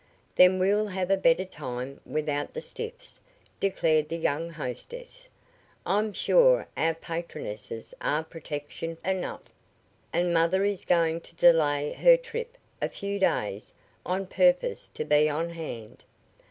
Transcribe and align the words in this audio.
"Then 0.35 0.57
we'll 0.57 0.87
have 0.87 1.11
a 1.11 1.15
better 1.15 1.45
time 1.45 1.99
without 2.07 2.55
the 2.55 2.59
stiffs," 2.61 3.21
declared 3.59 4.09
the 4.09 4.17
young 4.17 4.49
hostess. 4.49 5.29
"I'm 5.85 6.11
sure 6.11 6.65
our 6.75 6.95
patronesses 6.95 7.93
are 8.01 8.23
protection 8.23 8.97
enough, 9.05 9.43
and 10.11 10.33
mother 10.33 10.63
is 10.65 10.85
going 10.85 11.21
to 11.21 11.35
delay 11.35 11.93
her 11.93 12.17
trip 12.17 12.57
a 12.81 12.89
few 12.89 13.19
days 13.19 13.75
on 14.03 14.25
purpose 14.25 14.87
to 14.95 15.05
be 15.05 15.29
on 15.29 15.49
hand." 15.49 16.03